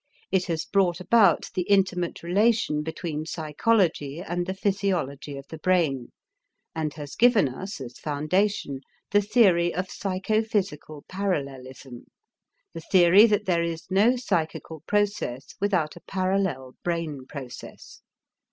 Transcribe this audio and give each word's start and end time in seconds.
It 0.31 0.45
has 0.45 0.65
brought 0.65 0.99
about 0.99 1.51
the 1.53 1.61
intimate 1.69 2.23
relation 2.23 2.81
between 2.81 3.27
psychology 3.27 4.19
and 4.19 4.47
the 4.47 4.55
physiology 4.55 5.37
of 5.37 5.47
the 5.49 5.59
brain, 5.59 6.11
and 6.73 6.91
has 6.95 7.13
given 7.13 7.47
us, 7.47 7.79
as 7.79 7.99
foundation, 7.99 8.81
the 9.11 9.21
theory 9.21 9.71
of 9.71 9.91
psychophysical 9.91 11.03
parallelism; 11.07 12.05
the 12.73 12.81
theory 12.81 13.27
that 13.27 13.45
there 13.45 13.61
is 13.61 13.91
no 13.91 14.15
psychical 14.15 14.79
process 14.87 15.53
without 15.61 15.95
a 15.95 15.99
parallel 16.01 16.73
brain 16.83 17.27
process. 17.27 18.01